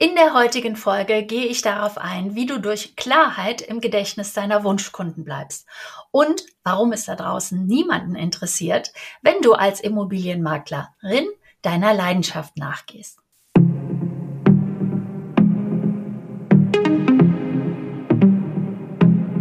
In 0.00 0.14
der 0.14 0.32
heutigen 0.32 0.76
Folge 0.76 1.24
gehe 1.24 1.46
ich 1.46 1.60
darauf 1.60 1.98
ein, 1.98 2.36
wie 2.36 2.46
du 2.46 2.60
durch 2.60 2.94
Klarheit 2.94 3.60
im 3.60 3.80
Gedächtnis 3.80 4.32
deiner 4.32 4.62
Wunschkunden 4.62 5.24
bleibst 5.24 5.66
und 6.12 6.46
warum 6.62 6.92
es 6.92 7.06
da 7.06 7.16
draußen 7.16 7.66
niemanden 7.66 8.14
interessiert, 8.14 8.92
wenn 9.22 9.42
du 9.42 9.54
als 9.54 9.80
Immobilienmaklerin 9.80 11.26
deiner 11.62 11.94
Leidenschaft 11.94 12.56
nachgehst. 12.56 13.18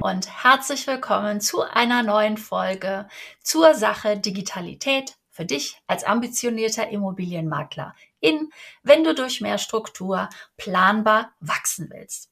Und 0.01 0.43
herzlich 0.43 0.87
willkommen 0.87 1.39
zu 1.39 1.61
einer 1.61 2.01
neuen 2.01 2.37
Folge 2.37 3.07
zur 3.43 3.75
Sache 3.75 4.17
Digitalität 4.17 5.16
für 5.37 5.45
dich 5.45 5.79
als 5.85 6.03
ambitionierter 6.03 6.89
Immobilienmakler 6.89 7.93
in, 8.19 8.49
wenn 8.81 9.03
du 9.03 9.13
durch 9.13 9.39
mehr 9.39 9.59
Struktur 9.59 10.29
planbar 10.57 11.31
wachsen 11.39 11.91
willst. 11.91 12.31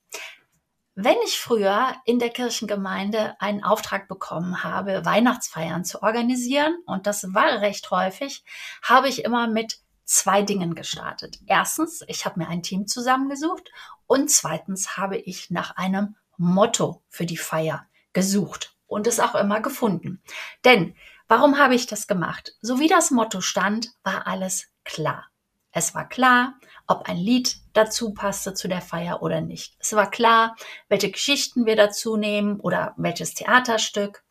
Wenn 0.96 1.18
ich 1.24 1.40
früher 1.40 1.94
in 2.06 2.18
der 2.18 2.32
Kirchengemeinde 2.32 3.40
einen 3.40 3.64
Auftrag 3.64 4.08
bekommen 4.08 4.64
habe, 4.64 5.06
Weihnachtsfeiern 5.06 5.86
zu 5.86 6.02
organisieren, 6.02 6.76
und 6.88 7.06
das 7.06 7.32
war 7.32 7.62
recht 7.62 7.92
häufig, 7.92 8.44
habe 8.82 9.08
ich 9.08 9.24
immer 9.24 9.48
mit 9.48 9.78
zwei 10.04 10.42
Dingen 10.42 10.74
gestartet. 10.74 11.38
Erstens, 11.46 12.04
ich 12.08 12.26
habe 12.26 12.40
mir 12.40 12.48
ein 12.48 12.64
Team 12.64 12.88
zusammengesucht 12.88 13.70
und 14.08 14.32
zweitens 14.32 14.98
habe 14.98 15.18
ich 15.18 15.52
nach 15.52 15.76
einem 15.76 16.16
Motto 16.38 17.04
für 17.10 17.28
die 17.28 17.38
Feier 17.38 17.86
gesucht 18.14 18.76
und 18.88 19.06
es 19.06 19.20
auch 19.20 19.36
immer 19.36 19.62
gefunden. 19.62 20.24
Denn 20.64 20.96
Warum 21.28 21.58
habe 21.58 21.74
ich 21.74 21.88
das 21.88 22.06
gemacht? 22.06 22.54
So 22.62 22.80
wie 22.80 22.88
das 22.88 23.10
Motto 23.10 23.42
stand, 23.42 23.90
war 24.04 24.28
alles 24.28 24.68
klar. 24.84 25.26
Es 25.72 25.96
war 25.96 26.08
klar, 26.08 26.54
ob 26.88 27.10
ein 27.10 27.18
Lied 27.18 27.58
dazu 27.74 28.14
passte 28.14 28.54
zu 28.54 28.68
der 28.68 28.82
Feier 28.82 29.22
oder 29.24 29.42
nicht. 29.42 29.76
Es 29.80 29.94
war 29.94 30.10
klar, 30.10 30.56
welche 30.88 31.12
Geschichten 31.12 31.66
wir 31.66 31.76
dazu 31.76 32.16
nehmen 32.16 32.60
oder 32.60 32.94
welches 32.96 33.34
Theaterstück. 33.34 34.24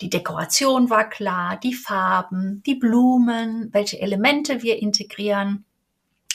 Die 0.00 0.08
Dekoration 0.08 0.90
war 0.90 1.08
klar, 1.08 1.56
die 1.56 1.74
Farben, 1.74 2.62
die 2.64 2.76
Blumen, 2.76 3.68
welche 3.74 4.00
Elemente 4.00 4.62
wir 4.62 4.80
integrieren. 4.80 5.66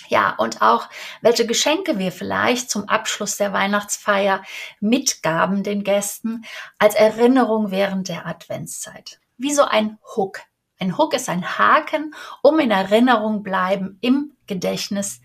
Ja, 0.10 0.36
und 0.38 0.62
auch 0.62 0.90
welche 1.22 1.48
Geschenke 1.48 1.98
wir 1.98 2.12
vielleicht 2.12 2.70
zum 2.70 2.90
Abschluss 2.90 3.38
der 3.38 3.54
Weihnachtsfeier 3.54 4.44
mitgaben 4.82 5.64
den 5.64 5.84
Gästen 5.86 6.44
als 6.78 6.94
Erinnerung 6.94 7.72
während 7.72 8.10
der 8.10 8.28
Adventszeit 8.28 9.22
wie 9.38 9.54
so 9.54 9.64
ein 9.64 9.98
Hook. 10.16 10.42
Ein 10.80 10.98
Hook 10.98 11.14
ist 11.14 11.30
ein 11.30 11.58
Haken, 11.58 12.14
um 12.42 12.60
in 12.60 12.72
Erinnerung 12.72 13.44
bleiben 13.44 13.98
im 14.02 14.34
Gedächtnis 14.48 15.22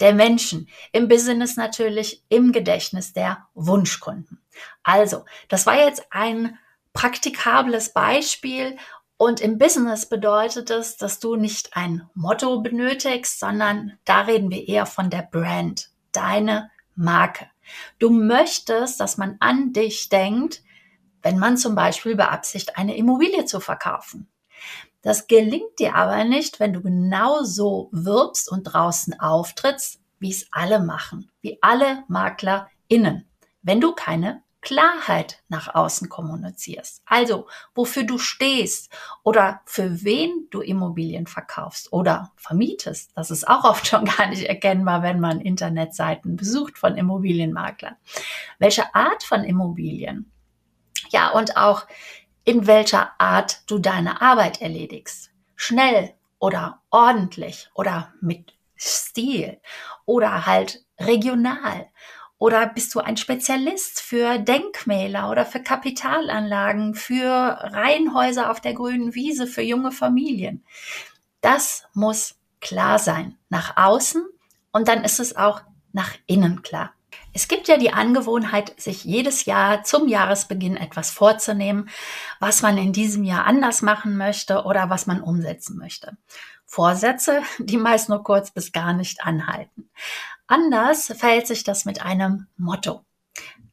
der 0.00 0.14
Menschen, 0.14 0.68
im 0.92 1.08
Business 1.08 1.56
natürlich, 1.56 2.22
im 2.28 2.52
Gedächtnis 2.52 3.12
der 3.12 3.48
Wunschkunden. 3.54 4.40
Also, 4.82 5.24
das 5.48 5.66
war 5.66 5.76
jetzt 5.76 6.06
ein 6.10 6.58
praktikables 6.92 7.92
Beispiel 7.92 8.76
und 9.16 9.40
im 9.40 9.58
Business 9.58 10.08
bedeutet 10.08 10.70
es, 10.70 10.96
dass 10.96 11.18
du 11.18 11.36
nicht 11.36 11.76
ein 11.76 12.08
Motto 12.14 12.60
benötigst, 12.60 13.40
sondern 13.40 13.98
da 14.04 14.22
reden 14.22 14.50
wir 14.50 14.68
eher 14.68 14.86
von 14.86 15.10
der 15.10 15.22
Brand, 15.22 15.90
deine 16.12 16.70
Marke. 16.94 17.46
Du 17.98 18.10
möchtest, 18.10 19.00
dass 19.00 19.18
man 19.18 19.36
an 19.40 19.72
dich 19.72 20.08
denkt, 20.08 20.62
wenn 21.22 21.38
man 21.38 21.56
zum 21.56 21.74
Beispiel 21.74 22.16
beabsichtigt, 22.16 22.76
eine 22.76 22.96
Immobilie 22.96 23.44
zu 23.44 23.60
verkaufen. 23.60 24.28
Das 25.02 25.26
gelingt 25.26 25.78
dir 25.78 25.94
aber 25.94 26.24
nicht, 26.24 26.60
wenn 26.60 26.72
du 26.72 26.82
genau 26.82 27.42
so 27.44 27.88
wirbst 27.92 28.50
und 28.50 28.64
draußen 28.64 29.18
auftrittst, 29.20 30.00
wie 30.18 30.30
es 30.30 30.48
alle 30.50 30.80
machen, 30.80 31.30
wie 31.40 31.58
alle 31.62 32.04
MaklerInnen, 32.08 33.28
wenn 33.62 33.80
du 33.80 33.92
keine 33.92 34.42
Klarheit 34.60 35.42
nach 35.48 35.74
außen 35.74 36.08
kommunizierst. 36.08 37.02
Also, 37.06 37.46
wofür 37.74 38.02
du 38.02 38.18
stehst 38.18 38.92
oder 39.22 39.60
für 39.66 40.02
wen 40.02 40.48
du 40.50 40.60
Immobilien 40.60 41.28
verkaufst 41.28 41.92
oder 41.92 42.32
vermietest. 42.36 43.12
Das 43.14 43.30
ist 43.30 43.46
auch 43.46 43.64
oft 43.64 43.86
schon 43.86 44.04
gar 44.16 44.28
nicht 44.28 44.44
erkennbar, 44.44 45.02
wenn 45.02 45.20
man 45.20 45.40
Internetseiten 45.40 46.36
besucht 46.36 46.76
von 46.76 46.96
Immobilienmaklern. 46.96 47.96
Welche 48.58 48.94
Art 48.94 49.22
von 49.22 49.44
Immobilien? 49.44 50.32
Ja, 51.10 51.30
und 51.30 51.56
auch 51.56 51.86
in 52.44 52.66
welcher 52.66 53.12
Art 53.18 53.62
du 53.66 53.78
deine 53.78 54.22
Arbeit 54.22 54.62
erledigst. 54.62 55.30
Schnell 55.54 56.14
oder 56.38 56.80
ordentlich 56.90 57.68
oder 57.74 58.12
mit 58.20 58.54
Stil 58.76 59.60
oder 60.06 60.46
halt 60.46 60.84
regional. 60.98 61.88
Oder 62.38 62.66
bist 62.68 62.94
du 62.94 63.00
ein 63.00 63.16
Spezialist 63.16 64.00
für 64.00 64.38
Denkmäler 64.38 65.28
oder 65.28 65.44
für 65.44 65.60
Kapitalanlagen, 65.60 66.94
für 66.94 67.26
Reihenhäuser 67.28 68.50
auf 68.50 68.60
der 68.60 68.74
grünen 68.74 69.14
Wiese, 69.14 69.48
für 69.48 69.62
junge 69.62 69.90
Familien? 69.90 70.64
Das 71.40 71.88
muss 71.94 72.36
klar 72.60 72.98
sein 73.00 73.36
nach 73.48 73.76
außen 73.76 74.24
und 74.72 74.88
dann 74.88 75.02
ist 75.02 75.18
es 75.18 75.36
auch 75.36 75.62
nach 75.92 76.14
innen 76.26 76.62
klar. 76.62 76.92
Es 77.32 77.48
gibt 77.48 77.68
ja 77.68 77.76
die 77.76 77.92
Angewohnheit, 77.92 78.80
sich 78.80 79.04
jedes 79.04 79.44
Jahr 79.44 79.84
zum 79.84 80.08
Jahresbeginn 80.08 80.76
etwas 80.76 81.10
vorzunehmen, 81.10 81.88
was 82.40 82.62
man 82.62 82.78
in 82.78 82.92
diesem 82.92 83.24
Jahr 83.24 83.46
anders 83.46 83.82
machen 83.82 84.16
möchte 84.16 84.64
oder 84.64 84.90
was 84.90 85.06
man 85.06 85.20
umsetzen 85.20 85.78
möchte. 85.78 86.16
Vorsätze, 86.64 87.42
die 87.58 87.76
meist 87.76 88.08
nur 88.08 88.22
kurz 88.22 88.50
bis 88.50 88.72
gar 88.72 88.92
nicht 88.92 89.24
anhalten. 89.24 89.90
Anders 90.46 91.12
verhält 91.16 91.46
sich 91.46 91.64
das 91.64 91.84
mit 91.84 92.02
einem 92.02 92.46
Motto. 92.56 93.04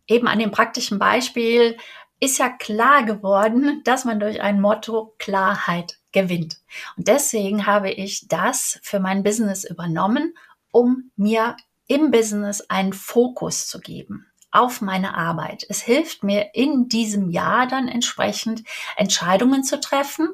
Eben 0.08 0.28
an 0.28 0.40
dem 0.40 0.52
praktischen 0.52 1.00
Beispiel 1.00 1.78
ist 2.20 2.38
ja 2.38 2.50
klar 2.50 3.04
geworden, 3.04 3.82
dass 3.84 4.06
man 4.06 4.20
durch 4.20 4.42
ein 4.42 4.62
Motto 4.62 5.16
Klarheit 5.18 5.98
gewinnt. 6.12 6.62
Und 6.96 7.08
deswegen 7.08 7.66
habe 7.66 7.92
ich 7.92 8.28
das 8.28 8.80
für 8.84 9.00
mein 9.00 9.24
Business 9.24 9.64
übernommen, 9.64 10.36
um 10.72 11.12
mir 11.16 11.56
im 11.88 12.12
Business 12.12 12.62
einen 12.62 12.94
Fokus 12.94 13.68
zu 13.68 13.80
geben 13.80 14.28
auf 14.52 14.82
meine 14.82 15.16
Arbeit. 15.16 15.66
Es 15.68 15.82
hilft 15.82 16.24
mir 16.24 16.52
in 16.54 16.88
diesem 16.88 17.30
Jahr 17.30 17.68
dann 17.68 17.88
entsprechend 17.88 18.64
Entscheidungen 18.96 19.64
zu 19.64 19.80
treffen 19.80 20.30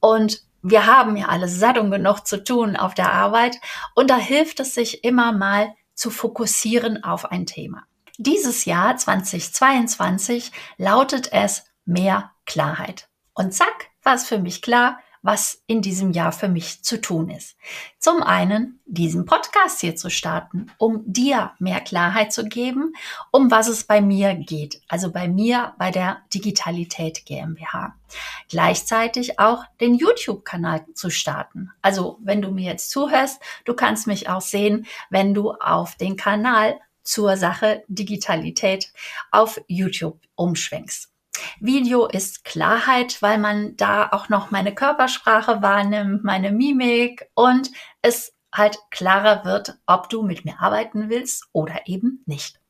und 0.00 0.42
wir 0.62 0.86
haben 0.86 1.16
ja 1.16 1.28
alle 1.28 1.48
satt 1.48 1.78
und 1.78 1.90
genug 1.90 2.26
zu 2.26 2.42
tun 2.42 2.76
auf 2.76 2.94
der 2.94 3.12
Arbeit 3.12 3.58
und 3.94 4.10
da 4.10 4.16
hilft 4.16 4.60
es 4.60 4.74
sich 4.74 5.04
immer 5.04 5.32
mal 5.32 5.74
zu 5.94 6.10
fokussieren 6.10 7.02
auf 7.02 7.26
ein 7.30 7.46
Thema. 7.46 7.84
Dieses 8.18 8.64
Jahr 8.64 8.96
2022 8.96 10.52
lautet 10.76 11.32
es 11.32 11.64
mehr 11.84 12.32
Klarheit. 12.46 13.08
Und 13.34 13.52
zack, 13.52 13.90
war 14.02 14.14
es 14.14 14.26
für 14.26 14.38
mich 14.38 14.62
klar, 14.62 14.98
was 15.26 15.60
in 15.66 15.82
diesem 15.82 16.12
Jahr 16.12 16.30
für 16.30 16.48
mich 16.48 16.84
zu 16.84 17.00
tun 17.00 17.30
ist. 17.30 17.56
Zum 17.98 18.22
einen 18.22 18.80
diesen 18.86 19.24
Podcast 19.24 19.80
hier 19.80 19.96
zu 19.96 20.08
starten, 20.08 20.70
um 20.78 21.02
dir 21.04 21.50
mehr 21.58 21.80
Klarheit 21.80 22.32
zu 22.32 22.44
geben, 22.44 22.92
um 23.32 23.50
was 23.50 23.66
es 23.66 23.84
bei 23.84 24.00
mir 24.00 24.34
geht. 24.34 24.80
Also 24.86 25.10
bei 25.10 25.26
mir 25.26 25.74
bei 25.78 25.90
der 25.90 26.18
Digitalität 26.32 27.26
GmbH. 27.26 27.96
Gleichzeitig 28.48 29.40
auch 29.40 29.64
den 29.80 29.94
YouTube-Kanal 29.94 30.86
zu 30.94 31.10
starten. 31.10 31.72
Also 31.82 32.18
wenn 32.22 32.40
du 32.40 32.52
mir 32.52 32.70
jetzt 32.70 32.90
zuhörst, 32.90 33.42
du 33.64 33.74
kannst 33.74 34.06
mich 34.06 34.28
auch 34.28 34.40
sehen, 34.40 34.86
wenn 35.10 35.34
du 35.34 35.50
auf 35.50 35.96
den 35.96 36.16
Kanal 36.16 36.78
zur 37.02 37.36
Sache 37.36 37.82
Digitalität 37.88 38.92
auf 39.32 39.60
YouTube 39.66 40.20
umschwenkst. 40.36 41.15
Video 41.60 42.06
ist 42.06 42.44
Klarheit, 42.44 43.22
weil 43.22 43.38
man 43.38 43.76
da 43.76 44.08
auch 44.10 44.28
noch 44.28 44.50
meine 44.50 44.74
Körpersprache 44.74 45.62
wahrnimmt, 45.62 46.24
meine 46.24 46.52
Mimik 46.52 47.28
und 47.34 47.70
es 48.02 48.34
halt 48.52 48.78
klarer 48.90 49.44
wird, 49.44 49.78
ob 49.86 50.08
du 50.08 50.22
mit 50.22 50.44
mir 50.44 50.60
arbeiten 50.60 51.10
willst 51.10 51.48
oder 51.52 51.80
eben 51.86 52.22
nicht. 52.26 52.60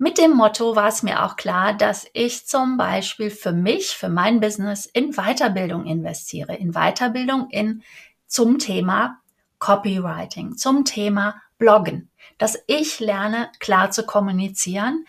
Mit 0.00 0.16
dem 0.16 0.36
Motto 0.36 0.76
war 0.76 0.88
es 0.88 1.02
mir 1.02 1.24
auch 1.24 1.34
klar, 1.34 1.74
dass 1.74 2.06
ich 2.12 2.46
zum 2.46 2.76
Beispiel 2.76 3.30
für 3.30 3.52
mich, 3.52 3.88
für 3.88 4.08
mein 4.08 4.38
Business 4.38 4.86
in 4.86 5.12
Weiterbildung 5.14 5.86
investiere, 5.86 6.54
in 6.54 6.72
Weiterbildung 6.72 7.50
in 7.50 7.82
zum 8.26 8.58
Thema 8.58 9.18
Copywriting, 9.58 10.56
zum 10.56 10.84
Thema 10.84 11.42
Bloggen, 11.58 12.10
dass 12.38 12.56
ich 12.68 13.00
lerne, 13.00 13.50
klar 13.58 13.90
zu 13.90 14.06
kommunizieren, 14.06 15.04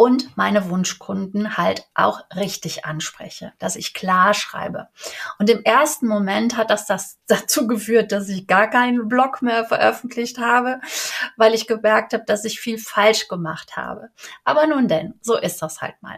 und 0.00 0.34
meine 0.34 0.70
Wunschkunden 0.70 1.58
halt 1.58 1.86
auch 1.92 2.22
richtig 2.34 2.86
anspreche, 2.86 3.52
dass 3.58 3.76
ich 3.76 3.92
klar 3.92 4.32
schreibe. 4.32 4.88
Und 5.38 5.50
im 5.50 5.62
ersten 5.62 6.06
Moment 6.06 6.56
hat 6.56 6.70
das, 6.70 6.86
das 6.86 7.18
dazu 7.26 7.66
geführt, 7.66 8.10
dass 8.10 8.30
ich 8.30 8.46
gar 8.46 8.70
keinen 8.70 9.08
Blog 9.08 9.42
mehr 9.42 9.66
veröffentlicht 9.66 10.38
habe, 10.38 10.80
weil 11.36 11.52
ich 11.52 11.66
gemerkt 11.66 12.14
habe, 12.14 12.24
dass 12.24 12.46
ich 12.46 12.60
viel 12.60 12.78
falsch 12.78 13.28
gemacht 13.28 13.76
habe. 13.76 14.08
Aber 14.42 14.66
nun 14.66 14.88
denn, 14.88 15.18
so 15.20 15.36
ist 15.36 15.60
das 15.60 15.82
halt 15.82 16.00
mal. 16.00 16.16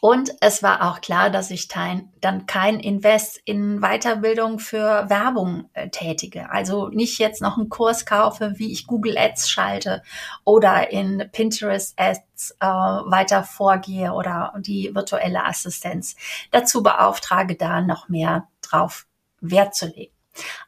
Und 0.00 0.32
es 0.40 0.62
war 0.62 0.90
auch 0.90 1.00
klar, 1.00 1.30
dass 1.30 1.50
ich 1.50 1.68
dann 1.68 2.46
kein 2.46 2.80
Invest 2.80 3.40
in 3.44 3.80
Weiterbildung 3.80 4.58
für 4.58 5.08
Werbung 5.08 5.70
äh, 5.74 5.88
tätige. 5.90 6.50
Also 6.50 6.88
nicht 6.88 7.18
jetzt 7.18 7.40
noch 7.40 7.56
einen 7.56 7.68
Kurs 7.68 8.04
kaufe, 8.04 8.54
wie 8.56 8.72
ich 8.72 8.86
Google 8.86 9.16
Ads 9.16 9.48
schalte 9.48 10.02
oder 10.44 10.90
in 10.90 11.28
Pinterest 11.32 11.98
Ads 11.98 12.56
äh, 12.60 12.66
weiter 12.66 13.44
vorgehe 13.44 14.12
oder 14.12 14.54
die 14.58 14.92
virtuelle 14.94 15.44
Assistenz 15.44 16.16
dazu 16.50 16.82
beauftrage, 16.82 17.54
da 17.54 17.80
noch 17.80 18.08
mehr 18.08 18.48
drauf 18.62 19.06
Wert 19.40 19.74
zu 19.74 19.86
legen. 19.86 20.12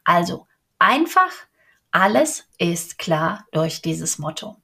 Also 0.04 0.46
einfach, 0.78 1.32
alles 1.90 2.44
ist 2.58 2.98
klar 2.98 3.46
durch 3.50 3.82
dieses 3.82 4.18
Motto. 4.18 4.56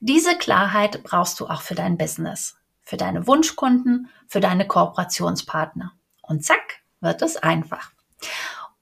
Diese 0.00 0.36
Klarheit 0.36 1.02
brauchst 1.02 1.40
du 1.40 1.46
auch 1.46 1.62
für 1.62 1.74
dein 1.74 1.96
Business 1.96 2.56
für 2.86 2.96
deine 2.96 3.26
Wunschkunden, 3.26 4.08
für 4.28 4.40
deine 4.40 4.66
Kooperationspartner. 4.66 5.92
Und 6.22 6.44
zack, 6.44 6.80
wird 7.00 7.20
es 7.20 7.36
einfach. 7.36 7.90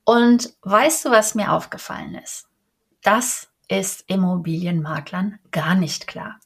Und 0.04 0.54
weißt 0.60 1.06
du, 1.06 1.10
was 1.10 1.34
mir 1.34 1.50
aufgefallen 1.50 2.14
ist? 2.14 2.46
Das 3.02 3.48
ist 3.68 4.04
Immobilienmaklern 4.06 5.38
gar 5.50 5.74
nicht 5.74 6.06
klar. 6.06 6.38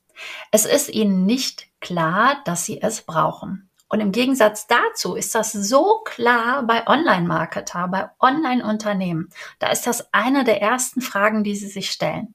Es 0.52 0.64
ist 0.64 0.88
ihnen 0.88 1.26
nicht 1.26 1.68
klar, 1.80 2.40
dass 2.44 2.64
sie 2.64 2.80
es 2.80 3.02
brauchen. 3.02 3.68
Und 3.88 4.00
im 4.00 4.12
Gegensatz 4.12 4.66
dazu 4.66 5.14
ist 5.14 5.34
das 5.34 5.52
so 5.52 6.02
klar 6.04 6.62
bei 6.62 6.86
Online-Marketer, 6.86 7.88
bei 7.88 8.10
Online-Unternehmen. 8.20 9.30
Da 9.58 9.68
ist 9.68 9.86
das 9.86 10.12
eine 10.12 10.44
der 10.44 10.62
ersten 10.62 11.00
Fragen, 11.00 11.42
die 11.42 11.56
sie 11.56 11.68
sich 11.68 11.90
stellen. 11.90 12.34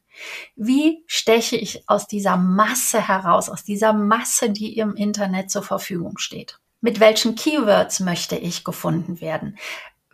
Wie 0.55 1.03
steche 1.07 1.55
ich 1.55 1.87
aus 1.87 2.07
dieser 2.07 2.37
Masse 2.37 3.07
heraus, 3.07 3.49
aus 3.49 3.63
dieser 3.63 3.93
Masse, 3.93 4.49
die 4.49 4.77
im 4.77 4.95
Internet 4.95 5.51
zur 5.51 5.63
Verfügung 5.63 6.17
steht? 6.17 6.59
Mit 6.81 6.99
welchen 6.99 7.35
Keywords 7.35 7.99
möchte 8.01 8.35
ich 8.35 8.63
gefunden 8.63 9.21
werden? 9.21 9.57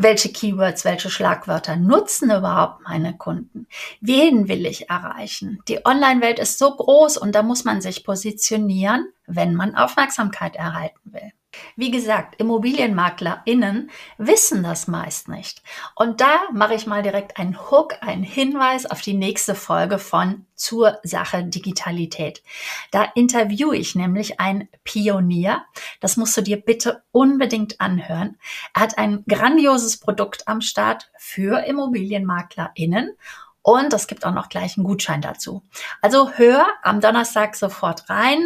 Welche 0.01 0.31
Keywords, 0.31 0.86
welche 0.86 1.10
Schlagwörter 1.10 1.75
nutzen 1.75 2.31
überhaupt 2.31 2.84
meine 2.84 3.18
Kunden? 3.18 3.68
Wen 4.00 4.48
will 4.48 4.66
ich 4.66 4.90
erreichen? 4.90 5.60
Die 5.68 5.86
Online-Welt 5.86 6.40
ist 6.40 6.57
so 6.57 6.74
groß 6.74 7.18
und 7.18 7.36
da 7.36 7.44
muss 7.44 7.66
man 7.66 7.81
sich 7.81 8.06
positionieren, 8.06 9.12
wenn 9.28 9.56
man 9.56 9.75
Aufmerksamkeit 9.75 10.56
erhalten 10.56 11.12
will. 11.12 11.34
Wie 11.75 11.91
gesagt, 11.91 12.35
ImmobilienmaklerInnen 12.39 13.89
wissen 14.17 14.63
das 14.63 14.88
meist 14.88 15.27
nicht. 15.27 15.61
Und 15.95 16.21
da 16.21 16.39
mache 16.51 16.73
ich 16.73 16.88
mal 16.88 17.03
direkt 17.03 17.38
einen 17.39 17.57
Hook, 17.69 17.95
einen 18.01 18.23
Hinweis 18.23 18.85
auf 18.85 19.01
die 19.01 19.13
nächste 19.13 19.56
Folge 19.56 20.00
von 20.00 20.45
zur 20.56 21.00
Sache 21.03 21.44
Digitalität. 21.44 22.44
Da 22.91 23.03
interviewe 23.15 23.77
ich 23.77 23.95
nämlich 23.95 24.39
einen 24.39 24.67
Pionier. 24.83 25.63
Das 26.01 26.17
musst 26.17 26.35
du 26.35 26.41
dir 26.41 26.57
bitte 26.57 27.03
unbedingt 27.11 27.79
anhören. 27.79 28.38
Er 28.73 28.81
hat 28.81 28.97
ein 28.97 29.23
grandioses 29.27 29.97
Produkt 29.97 30.47
am 30.47 30.62
Start 30.62 31.12
für 31.17 31.65
ImmobilienmaklerInnen 31.65 33.15
und 33.62 33.94
es 33.94 34.07
gibt 34.07 34.25
auch 34.25 34.33
noch 34.33 34.50
gleich 34.50 34.77
einen 34.77 34.85
Gutschein 34.85 35.21
dazu. 35.21 35.63
Also 36.01 36.31
hör 36.31 36.67
am 36.81 37.01
Donnerstag 37.01 37.55
sofort 37.55 38.09
rein 38.09 38.39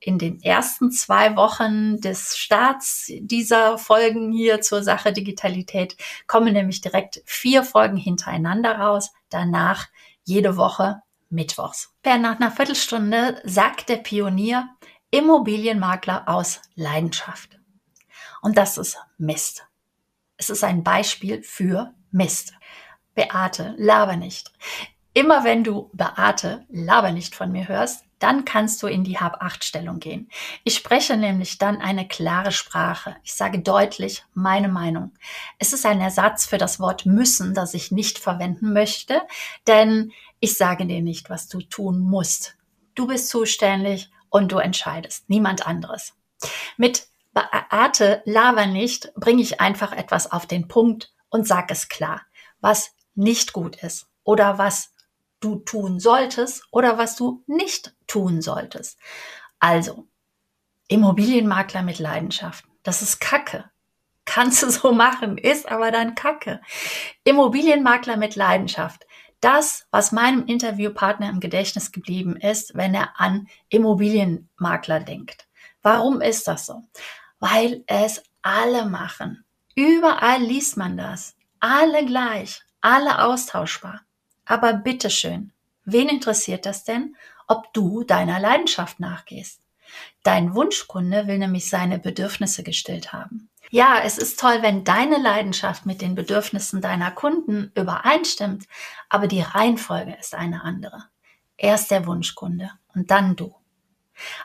in 0.00 0.18
den 0.18 0.42
ersten 0.42 0.90
zwei 0.90 1.36
Wochen 1.36 2.00
des 2.00 2.36
Starts 2.36 3.12
dieser 3.20 3.76
Folgen 3.76 4.32
hier 4.32 4.62
zur 4.62 4.82
Sache 4.82 5.12
Digitalität 5.12 5.96
kommen 6.26 6.54
nämlich 6.54 6.80
direkt 6.80 7.22
vier 7.26 7.62
Folgen 7.62 7.98
hintereinander 7.98 8.78
raus. 8.78 9.12
Danach 9.28 9.88
jede 10.24 10.56
Woche 10.56 11.02
Mittwochs. 11.28 11.94
Nach 12.04 12.36
einer 12.36 12.50
Viertelstunde 12.50 13.40
sagt 13.44 13.88
der 13.88 13.98
Pionier 13.98 14.70
Immobilienmakler 15.10 16.28
aus 16.28 16.60
Leidenschaft. 16.74 17.58
Und 18.42 18.56
das 18.56 18.78
ist 18.78 18.98
Mist. 19.18 19.66
Es 20.36 20.50
ist 20.50 20.64
ein 20.64 20.82
Beispiel 20.82 21.42
für 21.42 21.94
Mist. 22.10 22.54
Beate, 23.14 23.74
laber 23.76 24.16
nicht. 24.16 24.50
Immer 25.12 25.44
wenn 25.44 25.62
du 25.62 25.90
Beate, 25.92 26.64
laber 26.70 27.12
nicht 27.12 27.34
von 27.34 27.52
mir 27.52 27.68
hörst, 27.68 28.04
dann 28.20 28.44
kannst 28.44 28.82
du 28.82 28.86
in 28.86 29.02
die 29.02 29.18
Hab-Acht-Stellung 29.18 29.98
gehen. 29.98 30.30
Ich 30.62 30.76
spreche 30.76 31.16
nämlich 31.16 31.58
dann 31.58 31.80
eine 31.80 32.06
klare 32.06 32.52
Sprache. 32.52 33.16
Ich 33.24 33.34
sage 33.34 33.58
deutlich 33.58 34.24
meine 34.34 34.68
Meinung. 34.68 35.12
Es 35.58 35.72
ist 35.72 35.84
ein 35.84 36.00
Ersatz 36.00 36.46
für 36.46 36.58
das 36.58 36.78
Wort 36.78 37.06
müssen, 37.06 37.54
das 37.54 37.74
ich 37.74 37.90
nicht 37.90 38.18
verwenden 38.18 38.72
möchte, 38.72 39.22
denn 39.66 40.12
ich 40.38 40.56
sage 40.56 40.86
dir 40.86 41.02
nicht, 41.02 41.30
was 41.30 41.48
du 41.48 41.60
tun 41.60 42.00
musst. 42.00 42.56
Du 42.94 43.06
bist 43.06 43.28
zuständig 43.28 44.10
und 44.28 44.52
du 44.52 44.58
entscheidest, 44.58 45.28
niemand 45.28 45.66
anderes. 45.66 46.14
Mit 46.76 47.08
Beate 47.32 48.22
Lava 48.24 48.66
nicht 48.66 49.12
bringe 49.14 49.42
ich 49.42 49.60
einfach 49.60 49.92
etwas 49.92 50.30
auf 50.30 50.46
den 50.46 50.68
Punkt 50.68 51.12
und 51.28 51.46
sage 51.46 51.72
es 51.72 51.88
klar, 51.88 52.22
was 52.60 52.92
nicht 53.14 53.52
gut 53.52 53.76
ist 53.76 54.08
oder 54.24 54.58
was 54.58 54.92
du 55.40 55.56
tun 55.56 56.00
solltest 56.00 56.64
oder 56.70 56.98
was 56.98 57.16
du 57.16 57.42
nicht 57.46 57.94
tun 58.06 58.42
solltest. 58.42 58.98
Also, 59.58 60.06
Immobilienmakler 60.88 61.82
mit 61.82 61.98
Leidenschaft. 61.98 62.64
Das 62.82 63.02
ist 63.02 63.20
Kacke. 63.20 63.70
Kannst 64.24 64.62
du 64.62 64.70
so 64.70 64.92
machen, 64.92 65.38
ist 65.38 65.70
aber 65.70 65.90
dann 65.90 66.14
Kacke. 66.14 66.60
Immobilienmakler 67.24 68.16
mit 68.16 68.36
Leidenschaft. 68.36 69.06
Das, 69.40 69.86
was 69.90 70.12
meinem 70.12 70.46
Interviewpartner 70.46 71.30
im 71.30 71.40
Gedächtnis 71.40 71.92
geblieben 71.92 72.36
ist, 72.36 72.74
wenn 72.74 72.94
er 72.94 73.18
an 73.18 73.48
Immobilienmakler 73.70 75.00
denkt. 75.00 75.48
Warum 75.82 76.20
ist 76.20 76.46
das 76.46 76.66
so? 76.66 76.82
Weil 77.38 77.84
es 77.86 78.22
alle 78.42 78.84
machen. 78.84 79.44
Überall 79.74 80.42
liest 80.42 80.76
man 80.76 80.96
das. 80.96 81.36
Alle 81.58 82.04
gleich. 82.04 82.62
Alle 82.82 83.22
austauschbar. 83.22 84.02
Aber 84.50 84.72
bitteschön, 84.72 85.52
wen 85.84 86.08
interessiert 86.08 86.66
das 86.66 86.82
denn, 86.82 87.14
ob 87.46 87.72
du 87.72 88.02
deiner 88.02 88.40
Leidenschaft 88.40 88.98
nachgehst? 88.98 89.60
Dein 90.24 90.56
Wunschkunde 90.56 91.28
will 91.28 91.38
nämlich 91.38 91.70
seine 91.70 92.00
Bedürfnisse 92.00 92.64
gestillt 92.64 93.12
haben. 93.12 93.48
Ja, 93.70 94.00
es 94.02 94.18
ist 94.18 94.40
toll, 94.40 94.58
wenn 94.62 94.82
deine 94.82 95.18
Leidenschaft 95.18 95.86
mit 95.86 96.00
den 96.00 96.16
Bedürfnissen 96.16 96.80
deiner 96.80 97.12
Kunden 97.12 97.70
übereinstimmt, 97.76 98.66
aber 99.08 99.28
die 99.28 99.40
Reihenfolge 99.40 100.16
ist 100.18 100.34
eine 100.34 100.64
andere. 100.64 101.04
Erst 101.56 101.92
der 101.92 102.04
Wunschkunde 102.06 102.72
und 102.92 103.12
dann 103.12 103.36
du. 103.36 103.54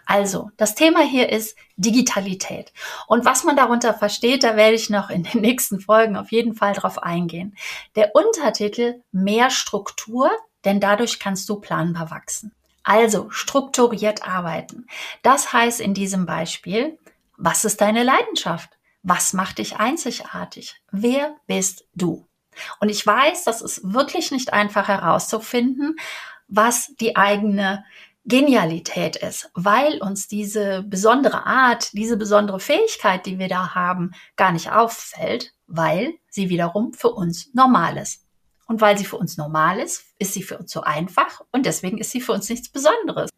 Also, 0.06 0.52
das 0.58 0.76
Thema 0.76 1.02
hier 1.02 1.30
ist 1.30 1.58
Digitalität. 1.78 2.74
Und 3.08 3.26
was 3.26 3.44
man 3.44 3.56
darunter 3.56 3.94
versteht, 3.94 4.44
da 4.44 4.56
werde 4.56 4.76
ich 4.76 4.90
noch 4.90 5.10
in 5.10 5.24
den 5.24 5.42
nächsten 5.42 5.80
Folgen 5.80 6.16
auf 6.16 6.32
jeden 6.32 6.56
Fall 6.56 6.74
drauf 6.74 7.02
eingehen. 7.02 7.56
Der 7.96 8.16
Untertitel 8.16 9.02
Mehr 9.12 9.50
Struktur, 9.50 10.32
denn 10.64 10.80
dadurch 10.80 11.20
kannst 11.20 11.48
du 11.50 11.60
planbar 11.60 12.12
wachsen. 12.12 12.54
Also, 12.84 13.30
strukturiert 13.32 14.28
arbeiten. 14.28 14.88
Das 15.24 15.54
heißt 15.54 15.82
in 15.82 15.94
diesem 15.94 16.26
Beispiel, 16.26 17.00
was 17.38 17.66
ist 17.66 17.82
deine 17.82 18.04
Leidenschaft? 18.04 18.70
Was 19.02 19.34
macht 19.34 19.58
dich 19.58 19.78
einzigartig? 19.78 20.82
Wer 20.92 21.36
bist 21.48 21.86
du? 21.94 22.28
Und 22.80 22.90
ich 22.90 23.06
weiß, 23.06 23.44
das 23.44 23.62
ist 23.62 23.94
wirklich 23.94 24.32
nicht 24.32 24.54
einfach 24.54 24.88
herauszufinden, 24.88 25.98
was 26.48 26.96
die 27.00 27.16
eigene 27.16 27.84
Genialität 28.26 29.18
ist, 29.18 29.52
weil 29.54 30.02
uns 30.02 30.28
diese 30.28 30.84
besondere 30.84 31.46
Art, 31.46 31.94
diese 31.94 32.18
besondere 32.18 32.60
Fähigkeit, 32.60 33.26
die 33.28 33.38
wir 33.38 33.48
da 33.48 33.76
haben, 33.76 34.12
gar 34.36 34.52
nicht 34.52 34.72
auffällt, 34.72 35.54
weil 35.68 36.16
sie 36.30 36.50
wiederum 36.50 36.94
für 36.94 37.12
uns 37.12 37.54
normal 37.54 37.98
ist. 37.98 38.26
Und 38.68 38.82
weil 38.82 38.98
sie 38.98 39.06
für 39.06 39.18
uns 39.18 39.38
normal 39.38 39.80
ist, 39.80 40.06
ist 40.18 40.34
sie 40.34 40.42
für 40.42 40.58
uns 40.58 40.72
so 40.72 40.82
einfach 40.82 41.42
und 41.52 41.68
deswegen 41.68 42.00
ist 42.00 42.10
sie 42.10 42.22
für 42.22 42.32
uns 42.32 42.50
nichts 42.50 42.70
Besonderes. 42.70 43.30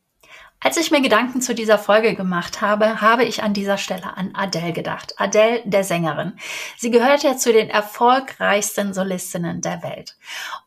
Als 0.59 0.75
ich 0.77 0.89
mir 0.89 1.01
Gedanken 1.01 1.39
zu 1.39 1.53
dieser 1.53 1.77
Folge 1.77 2.15
gemacht 2.15 2.61
habe, 2.61 2.99
habe 2.99 3.23
ich 3.23 3.43
an 3.43 3.53
dieser 3.53 3.77
Stelle 3.77 4.17
an 4.17 4.33
Adele 4.33 4.73
gedacht. 4.73 5.13
Adele, 5.17 5.61
der 5.65 5.83
Sängerin. 5.83 6.33
Sie 6.77 6.89
gehört 6.89 7.21
ja 7.21 7.37
zu 7.37 7.53
den 7.53 7.69
erfolgreichsten 7.69 8.91
Solistinnen 8.91 9.61
der 9.61 9.83
Welt. 9.83 10.17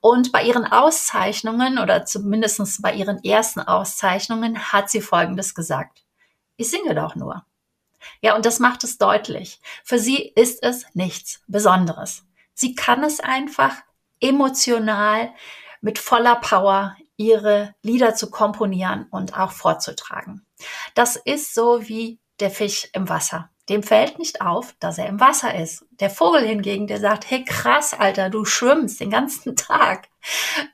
Und 0.01 0.31
bei 0.31 0.45
ihren 0.45 0.65
Auszeichnungen 0.65 1.79
oder 1.79 2.05
zumindest 2.05 2.81
bei 2.83 2.95
ihren 2.95 3.23
ersten 3.25 3.61
Auszeichnungen 3.61 4.73
hat 4.73 4.91
sie 4.91 5.01
Folgendes 5.01 5.57
gesagt. 5.57 6.05
Ich 6.57 6.71
singe 6.71 6.95
doch 6.95 7.17
nur. 7.17 7.45
Ja, 8.21 8.37
und 8.37 8.47
das 8.47 8.61
macht 8.61 8.85
es 8.85 8.97
deutlich. 8.97 9.61
Für 9.83 9.99
sie 9.99 10.23
ist 10.37 10.63
es 10.63 10.87
nichts 10.95 11.43
Besonderes. 11.49 12.25
Sie 12.55 12.77
kann 12.77 13.03
es 13.03 13.19
einfach 13.19 13.75
emotional 14.21 15.33
mit 15.81 15.99
voller 15.99 16.37
Power 16.37 16.97
ihre 17.21 17.75
Lieder 17.83 18.15
zu 18.15 18.31
komponieren 18.31 19.07
und 19.11 19.39
auch 19.39 19.53
vorzutragen. 19.53 20.47
Das 20.95 21.17
ist 21.17 21.55
so 21.55 21.87
wie 21.87 22.19
der 22.41 22.51
Fisch 22.51 22.89
im 22.95 23.11
Wasser. 23.11 23.51
Dem 23.69 23.83
fällt 23.83 24.19
nicht 24.19 24.41
auf, 24.41 24.75
dass 24.81 24.97
er 24.97 25.07
im 25.07 25.21
Wasser 25.21 25.55
ist. 25.55 25.85
Der 25.91 26.09
Vogel 26.09 26.41
hingegen, 26.47 26.87
der 26.87 26.99
sagt, 26.99 27.31
hey 27.31 27.45
krass, 27.45 27.93
Alter, 27.93 28.31
du 28.31 28.47
schwimmst 28.47 29.01
den 29.01 29.11
ganzen 29.11 29.55
Tag. 29.55 30.09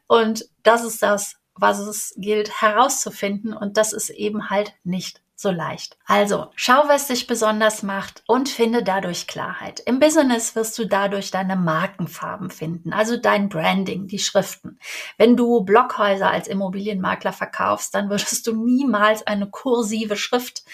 Und 0.07 0.49
das 0.63 0.85
ist 0.85 1.03
das, 1.03 1.35
was 1.57 1.81
es 1.81 2.15
gilt 2.17 2.63
herauszufinden. 2.63 3.53
Und 3.53 3.77
das 3.77 3.93
ist 3.93 4.11
eben 4.11 4.49
halt 4.49 4.73
nicht 4.85 5.23
so 5.37 5.51
leicht. 5.51 5.99
Also 6.07 6.47
schau, 6.57 6.89
was 6.89 7.09
dich 7.09 7.27
besonders 7.27 7.83
macht 7.83 8.23
und 8.27 8.49
finde 8.49 8.83
dadurch 8.83 9.27
Klarheit. 9.27 9.81
Im 9.81 10.01
Business 10.01 10.57
wirst 10.57 10.79
du 10.79 10.87
dadurch 10.87 11.31
deine 11.31 11.57
Markenfarben 11.57 12.51
finden, 12.51 12.93
also 12.95 13.19
dein 13.19 13.51
Branding, 13.51 14.07
die 14.07 14.19
Schriften. 14.19 14.79
Wenn 15.19 15.37
du 15.37 15.61
Blockhäuser 15.61 16.31
als 16.31 16.49
Immobilienmakler 16.49 17.35
verkaufst, 17.35 17.95
dann 17.95 18.09
würdest 18.09 18.47
du 18.47 18.65
niemals 18.65 19.27
eine 19.27 19.49
kursive 19.49 20.17
Schrift 20.17 20.65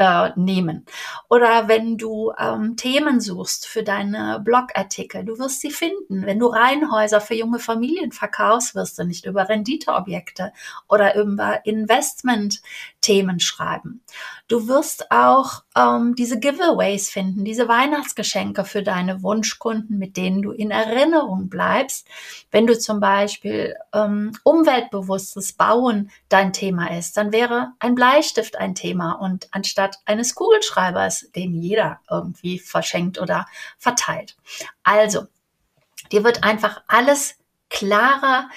äh, 0.00 0.30
nehmen. 0.34 0.86
Oder 1.28 1.68
wenn 1.68 1.98
du 1.98 2.32
ähm, 2.38 2.76
Themen 2.76 3.20
suchst 3.20 3.66
für 3.66 3.82
deine 3.82 4.40
Blogartikel, 4.42 5.24
du 5.24 5.38
wirst 5.38 5.60
sie 5.60 5.70
finden. 5.70 6.24
Wenn 6.24 6.38
du 6.38 6.46
Reihenhäuser 6.46 7.20
für 7.20 7.34
junge 7.34 7.58
Familien 7.58 8.10
verkaufst, 8.10 8.74
wirst 8.74 8.98
du 8.98 9.04
nicht 9.04 9.26
über 9.26 9.50
Renditeobjekte 9.50 10.52
oder 10.88 11.16
über 11.16 11.66
Investment-Themen 11.66 13.40
schreiben. 13.40 14.02
Du 14.50 14.66
wirst 14.66 15.12
auch 15.12 15.62
ähm, 15.76 16.16
diese 16.16 16.40
Giveaways 16.40 17.08
finden, 17.08 17.44
diese 17.44 17.68
Weihnachtsgeschenke 17.68 18.64
für 18.64 18.82
deine 18.82 19.22
Wunschkunden, 19.22 19.96
mit 19.96 20.16
denen 20.16 20.42
du 20.42 20.50
in 20.50 20.72
Erinnerung 20.72 21.48
bleibst. 21.48 22.08
Wenn 22.50 22.66
du 22.66 22.76
zum 22.76 22.98
Beispiel 22.98 23.76
ähm, 23.94 24.32
umweltbewusstes 24.42 25.52
Bauen 25.52 26.10
dein 26.28 26.52
Thema 26.52 26.90
ist, 26.98 27.16
dann 27.16 27.30
wäre 27.30 27.74
ein 27.78 27.94
Bleistift 27.94 28.56
ein 28.56 28.74
Thema 28.74 29.12
und 29.12 29.46
anstatt 29.52 30.00
eines 30.04 30.34
Kugelschreibers, 30.34 31.30
den 31.30 31.54
jeder 31.54 32.00
irgendwie 32.10 32.58
verschenkt 32.58 33.20
oder 33.20 33.46
verteilt. 33.78 34.36
Also, 34.82 35.28
dir 36.10 36.24
wird 36.24 36.42
einfach 36.42 36.82
alles 36.88 37.36
klarer, 37.68 38.50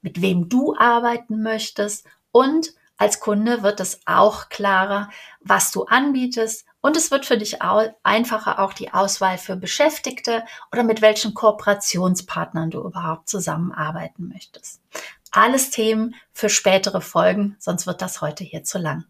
mit 0.00 0.22
wem 0.22 0.48
du 0.48 0.76
arbeiten 0.76 1.42
möchtest 1.42 2.06
und 2.30 2.72
als 3.00 3.18
Kunde 3.18 3.62
wird 3.62 3.80
es 3.80 4.02
auch 4.04 4.50
klarer, 4.50 5.08
was 5.40 5.70
du 5.70 5.84
anbietest 5.84 6.66
und 6.82 6.98
es 6.98 7.10
wird 7.10 7.24
für 7.24 7.38
dich 7.38 7.62
einfacher 7.62 8.58
auch 8.58 8.74
die 8.74 8.92
Auswahl 8.92 9.38
für 9.38 9.56
Beschäftigte 9.56 10.44
oder 10.70 10.82
mit 10.82 11.00
welchen 11.00 11.32
Kooperationspartnern 11.32 12.70
du 12.70 12.82
überhaupt 12.82 13.30
zusammenarbeiten 13.30 14.28
möchtest. 14.28 14.82
Alles 15.30 15.70
Themen 15.70 16.14
für 16.32 16.50
spätere 16.50 17.00
Folgen, 17.00 17.56
sonst 17.58 17.86
wird 17.86 18.02
das 18.02 18.20
heute 18.20 18.44
hier 18.44 18.64
zu 18.64 18.76
lang. 18.76 19.06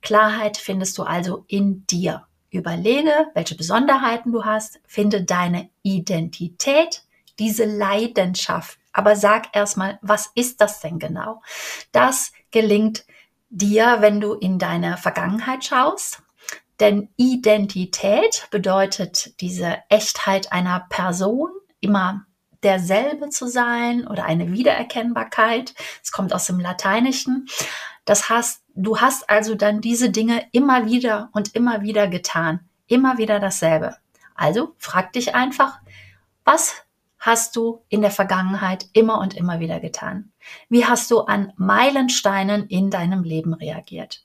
Klarheit 0.00 0.56
findest 0.56 0.96
du 0.96 1.02
also 1.02 1.44
in 1.46 1.86
dir. 1.86 2.26
Überlege, 2.48 3.26
welche 3.34 3.54
Besonderheiten 3.54 4.32
du 4.32 4.46
hast, 4.46 4.80
finde 4.86 5.24
deine 5.24 5.68
Identität, 5.82 7.02
diese 7.38 7.66
Leidenschaft. 7.66 8.79
Aber 8.92 9.16
sag 9.16 9.54
erstmal, 9.54 9.98
was 10.02 10.30
ist 10.34 10.60
das 10.60 10.80
denn 10.80 10.98
genau? 10.98 11.42
Das 11.92 12.32
gelingt 12.50 13.04
dir, 13.50 13.98
wenn 14.00 14.20
du 14.20 14.34
in 14.34 14.58
deine 14.58 14.96
Vergangenheit 14.96 15.64
schaust. 15.64 16.22
Denn 16.80 17.10
Identität 17.16 18.48
bedeutet 18.50 19.40
diese 19.40 19.78
Echtheit 19.90 20.52
einer 20.52 20.86
Person, 20.88 21.50
immer 21.80 22.24
derselbe 22.62 23.28
zu 23.30 23.46
sein 23.46 24.06
oder 24.06 24.24
eine 24.24 24.52
Wiedererkennbarkeit. 24.52 25.74
Es 26.02 26.12
kommt 26.12 26.34
aus 26.34 26.46
dem 26.46 26.58
Lateinischen. 26.58 27.46
Das 28.04 28.28
heißt, 28.28 28.62
du 28.74 28.98
hast 28.98 29.28
also 29.28 29.54
dann 29.54 29.80
diese 29.80 30.10
Dinge 30.10 30.46
immer 30.52 30.86
wieder 30.86 31.30
und 31.32 31.54
immer 31.54 31.82
wieder 31.82 32.08
getan. 32.08 32.60
Immer 32.86 33.18
wieder 33.18 33.40
dasselbe. 33.40 33.96
Also 34.34 34.74
frag 34.78 35.12
dich 35.12 35.34
einfach, 35.34 35.80
was 36.44 36.82
hast 37.20 37.54
du 37.54 37.84
in 37.88 38.00
der 38.00 38.10
Vergangenheit 38.10 38.86
immer 38.94 39.20
und 39.20 39.36
immer 39.36 39.60
wieder 39.60 39.78
getan? 39.78 40.32
Wie 40.68 40.86
hast 40.86 41.10
du 41.10 41.20
an 41.20 41.52
Meilensteinen 41.56 42.66
in 42.66 42.90
deinem 42.90 43.22
Leben 43.22 43.52
reagiert? 43.52 44.24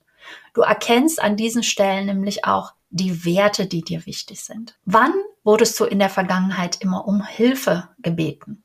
Du 0.53 0.61
erkennst 0.61 1.21
an 1.21 1.35
diesen 1.35 1.61
Stellen 1.61 2.07
nämlich 2.07 2.45
auch 2.45 2.73
die 2.89 3.25
Werte, 3.25 3.67
die 3.67 3.81
dir 3.81 4.05
wichtig 4.05 4.41
sind. 4.41 4.77
Wann 4.85 5.13
wurdest 5.43 5.79
du 5.79 5.83
in 5.83 5.99
der 5.99 6.09
Vergangenheit 6.09 6.81
immer 6.81 7.05
um 7.05 7.23
Hilfe 7.23 7.89
gebeten? 7.99 8.63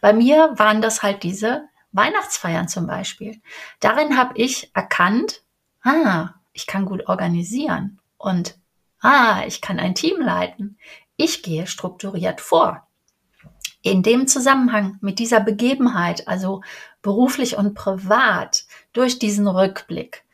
Bei 0.00 0.12
mir 0.12 0.52
waren 0.56 0.82
das 0.82 1.02
halt 1.02 1.22
diese 1.22 1.68
Weihnachtsfeiern 1.92 2.68
zum 2.68 2.86
Beispiel. 2.86 3.40
Darin 3.80 4.16
habe 4.16 4.34
ich 4.36 4.70
erkannt, 4.74 5.42
ah, 5.82 6.30
ich 6.52 6.66
kann 6.66 6.84
gut 6.84 7.06
organisieren 7.08 8.00
und 8.16 8.58
ah, 9.00 9.44
ich 9.46 9.60
kann 9.60 9.78
ein 9.78 9.94
Team 9.94 10.20
leiten. 10.20 10.78
Ich 11.16 11.42
gehe 11.42 11.66
strukturiert 11.66 12.40
vor 12.40 12.87
in 13.82 14.02
dem 14.02 14.26
Zusammenhang 14.26 14.98
mit 15.00 15.18
dieser 15.18 15.40
Begebenheit, 15.40 16.26
also 16.28 16.62
beruflich 17.02 17.56
und 17.56 17.74
privat, 17.74 18.64
durch 18.92 19.18
diesen 19.18 19.46
Rückblick, 19.46 20.24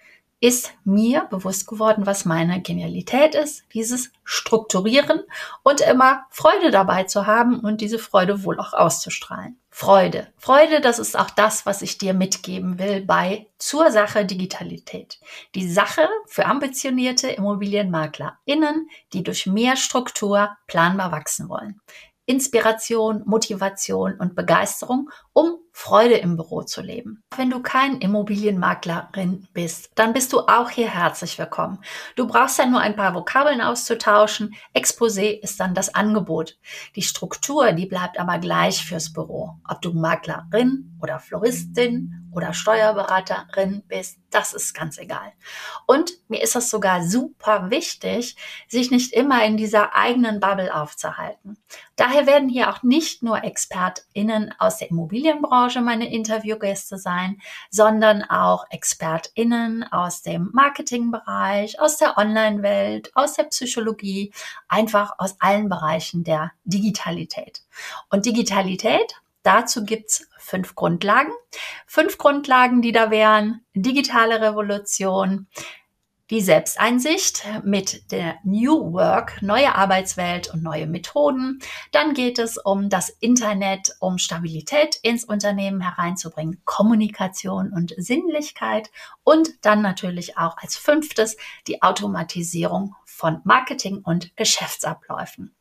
ist 0.45 0.75
mir 0.85 1.27
bewusst 1.31 1.67
geworden, 1.67 2.05
was 2.05 2.27
meine 2.27 2.61
Genialität 2.61 3.35
ist, 3.35 3.65
dieses 3.73 4.13
Strukturieren 4.25 5.23
und 5.63 5.81
immer 5.81 6.27
Freude 6.29 6.71
dabei 6.71 7.05
zu 7.05 7.27
haben 7.27 7.61
und 7.61 7.81
diese 7.81 7.99
Freude 7.99 8.45
wohl 8.45 8.61
auch 8.61 8.75
auszustrahlen. 8.75 9.59
Freude. 9.71 10.29
Freude, 10.37 10.83
das 10.83 10.99
ist 10.99 11.19
auch 11.19 11.31
das, 11.31 11.65
was 11.65 11.81
ich 11.81 11.97
dir 11.97 12.13
mitgeben 12.13 12.79
will 12.79 13.01
bei 13.07 13.47
zur 13.57 13.91
Sache 13.91 14.27
Digitalität. 14.27 15.19
Die 15.55 15.67
Sache 15.67 16.07
für 16.27 16.45
ambitionierte 16.45 17.29
ImmobilienmaklerInnen, 17.29 18.89
die 19.15 19.23
durch 19.23 19.47
mehr 19.47 19.77
Struktur 19.77 20.57
planbar 20.67 21.11
wachsen 21.11 21.49
wollen. 21.49 21.81
Inspiration, 22.27 23.23
Motivation 23.27 24.19
und 24.19 24.35
Begeisterung, 24.35 25.11
um 25.35 25.59
Freude 25.77 26.15
im 26.15 26.37
Büro 26.37 26.63
zu 26.63 26.81
leben. 26.81 27.25
Wenn 27.37 27.51
du 27.51 27.61
kein 27.61 27.99
Immobilienmaklerin 27.99 29.49
bist, 29.53 29.91
dann 29.97 30.13
bist 30.13 30.33
du 30.33 30.39
auch 30.43 30.71
hier 30.71 30.89
herzlich 30.89 31.37
willkommen. 31.37 31.81
Du 32.15 32.29
brauchst 32.29 32.59
ja 32.59 32.67
nur 32.67 32.81
ein 32.81 32.95
paar 32.95 33.13
Vokabeln 33.13 33.61
auszutauschen. 33.61 34.55
Exposé 34.73 35.41
ist 35.43 35.59
dann 35.59 35.75
das 35.75 35.93
Angebot. 35.93 36.57
Die 36.95 37.03
Struktur, 37.03 37.73
die 37.73 37.87
bleibt 37.87 38.21
aber 38.21 38.39
gleich 38.39 38.87
fürs 38.87 39.13
Büro. 39.13 39.57
Ob 39.69 39.83
du 39.83 39.93
Maklerin 39.93 40.97
oder 41.03 41.19
Floristin 41.19 42.31
oder 42.33 42.55
Steuerberaterin 42.55 43.83
bist, 43.89 44.19
das 44.31 44.53
ist 44.53 44.75
ganz 44.75 44.99
egal. 44.99 45.33
Und 45.87 46.13
mir 46.29 46.43
ist 46.43 46.57
es 46.57 46.71
sogar 46.71 47.03
super 47.03 47.71
wichtig, 47.71 48.37
sich 48.69 48.91
nicht 48.93 49.13
immer 49.13 49.45
in 49.45 49.57
dieser 49.57 49.95
eigenen 49.95 50.41
Bubble 50.41 50.75
aufzuhalten. 50.75 51.59
Daher 51.97 52.27
werden 52.27 52.49
hier 52.49 52.71
auch 52.71 52.83
nicht 52.83 53.23
nur 53.23 53.43
ExpertInnen 53.43 54.55
aus 54.59 54.79
der 54.79 54.93
Immobilienbranche 55.25 55.81
meine 55.81 56.13
Interviewgäste 56.13 56.99
sein, 56.99 57.41
sondern 57.71 58.23
auch 58.23 58.67
ExpertInnen 58.71 59.85
aus 59.91 60.23
dem 60.23 60.51
Marketingbereich, 60.53 61.81
aus 61.81 61.97
der 61.97 62.19
Online-Welt, 62.19 63.11
aus 63.15 63.35
der 63.35 63.45
Psychologie, 63.45 64.33
einfach 64.69 65.15
aus 65.19 65.37
allen 65.41 65.69
Bereichen 65.69 66.25
der 66.25 66.53
Digitalität. 66.65 67.63
Und 68.11 68.27
Digitalität 68.27 69.15
Dazu 69.47 69.85
gibt's 69.85 70.27
fünf 70.39 70.75
Grundlagen. 70.75 71.31
Fünf 71.87 72.17
Grundlagen, 72.17 72.81
die 72.81 72.93
da 72.93 73.11
wären 73.11 73.61
digitale 73.75 74.41
Revolution, 74.41 75.49
die 76.35 76.41
Selbsteinsicht 76.41 77.45
mit 77.63 78.11
der 78.11 78.39
New 78.43 78.93
Work, 78.93 79.41
neue 79.41 79.73
Arbeitswelt 79.77 80.53
und 80.53 80.65
neue 80.65 80.89
Methoden. 80.89 81.61
Dann 81.93 82.13
geht 82.13 82.41
es 82.41 82.59
um 82.59 82.89
das 82.89 83.09
Internet, 83.09 83.95
um 84.01 84.19
Stabilität 84.19 84.97
ins 85.03 85.23
Unternehmen 85.23 85.81
hereinzubringen, 85.81 86.61
Kommunikation 86.65 87.73
und 87.73 87.95
Sinnlichkeit 87.97 88.91
und 89.23 89.65
dann 89.65 89.81
natürlich 89.81 90.37
auch 90.37 90.57
als 90.59 90.75
fünftes 90.75 91.37
die 91.69 91.83
Automatisierung 91.83 92.97
von 93.05 93.41
Marketing 93.45 93.99
und 93.99 94.37
Geschäftsabläufen 94.37 95.55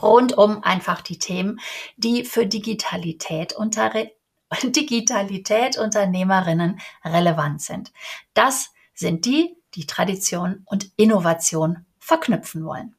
rundum 0.00 0.64
einfach 0.64 1.02
die 1.02 1.18
Themen, 1.18 1.60
die 1.98 2.24
für 2.24 2.46
Digitalität 2.46 3.52
unter 3.52 3.92
Digitalität 4.64 5.78
Unternehmerinnen 5.78 6.80
relevant 7.04 7.60
sind. 7.60 7.92
Das 8.34 8.72
sind 8.94 9.26
die, 9.26 9.61
die 9.74 9.86
Tradition 9.86 10.62
und 10.64 10.90
Innovation 10.96 11.86
verknüpfen 11.98 12.64
wollen. 12.64 12.94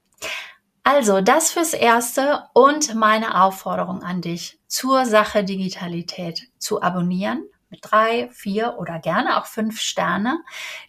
Also 0.83 1.21
das 1.21 1.51
fürs 1.51 1.73
Erste 1.73 2.43
und 2.53 2.93
meine 2.93 3.41
Aufforderung 3.41 4.03
an 4.03 4.21
dich, 4.21 4.59
zur 4.67 5.05
Sache 5.05 5.45
Digitalität 5.45 6.49
zu 6.57 6.81
abonnieren, 6.81 7.45
mit 7.73 7.79
drei, 7.81 8.29
vier 8.31 8.75
oder 8.77 8.99
gerne 8.99 9.37
auch 9.37 9.47
fünf 9.47 9.79
Sterne, 9.79 10.43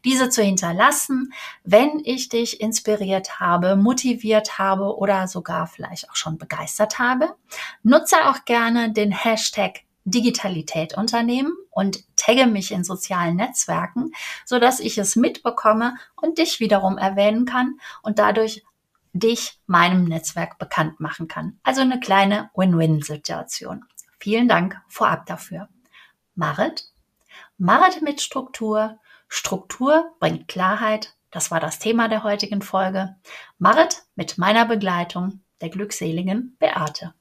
diese 0.05 0.29
zu 0.29 0.43
hinterlassen, 0.43 1.33
wenn 1.62 2.00
ich 2.05 2.29
dich 2.29 2.61
inspiriert 2.61 3.41
habe, 3.41 3.75
motiviert 3.76 4.59
habe 4.59 4.97
oder 4.99 5.26
sogar 5.26 5.67
vielleicht 5.67 6.11
auch 6.11 6.17
schon 6.17 6.37
begeistert 6.37 6.99
habe. 6.99 7.35
Nutze 7.83 8.17
auch 8.29 8.45
gerne 8.45 8.93
den 8.93 9.12
Hashtag 9.12 9.84
Digitalität 10.04 10.96
Unternehmen 10.96 11.56
und 11.70 12.04
tagge 12.16 12.46
mich 12.46 12.70
in 12.73 12.84
sozialen 12.84 13.37
Netzwerken, 13.37 14.12
so 14.44 14.58
dass 14.58 14.80
ich 14.80 14.99
es 14.99 15.16
mitbekomme 15.16 15.96
und 16.16 16.38
dich 16.38 16.61
wiederum 16.61 16.99
erwähnen 16.99 17.46
kann 17.46 17.78
und 18.02 18.18
dadurch 18.18 18.64
dich 19.14 19.58
meinem 19.66 20.04
Netzwerk 20.04 20.58
bekannt 20.58 21.00
machen 21.00 21.28
kann. 21.28 21.58
Also 21.62 21.80
eine 21.80 22.00
kleine 22.00 22.50
Win-Win-Situation. 22.54 23.84
Vielen 24.18 24.49
Dank 24.49 24.80
vorab 24.88 25.26
dafür. 25.26 25.68
Marit. 26.34 26.90
Marit 27.58 28.02
mit 28.02 28.20
Struktur, 28.20 28.99
Struktur 29.28 30.12
bringt 30.18 30.49
Klarheit. 30.49 31.14
Das 31.30 31.50
war 31.50 31.61
das 31.61 31.78
Thema 31.78 32.08
der 32.08 32.25
heutigen 32.25 32.61
Folge. 32.61 33.16
Marit 33.58 34.02
mit 34.16 34.37
meiner 34.37 34.66
Begleitung, 34.66 35.40
der 35.61 35.68
glückseligen 35.68 36.56
Beate. 36.58 37.14